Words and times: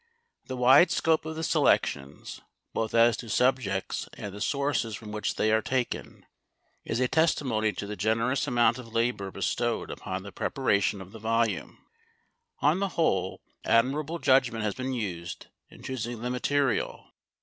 The 0.47 0.57
wide 0.57 0.89
scope 0.89 1.25
of 1.25 1.35
the 1.35 1.43
selections, 1.43 2.41
both 2.73 2.95
as 2.95 3.15
to 3.17 3.29
subjects 3.29 4.09
and 4.15 4.33
the 4.33 4.41
sources 4.41 4.95
from 4.95 5.11
which 5.11 5.35
they 5.35 5.51
are 5.51 5.61
taken, 5.61 6.25
is 6.83 6.99
a 6.99 7.07
testimony 7.07 7.71
to 7.73 7.85
the 7.85 7.95
generous 7.95 8.47
amount 8.47 8.79
of 8.79 8.91
labor 8.91 9.29
bestowed 9.29 9.91
upon 9.91 10.23
the 10.23 10.31
preparation 10.31 11.01
of 11.01 11.11
the 11.11 11.19
volume. 11.19 11.85
On 12.63 12.79
the 12.79 12.89
whole, 12.97 13.41
admirable 13.63 14.17
judgment 14.17 14.63
has 14.63 14.73
been 14.73 14.93
used 14.93 15.45
in 15.69 15.83
choosing 15.83 16.23
the 16.23 16.31
material. 16.31 17.11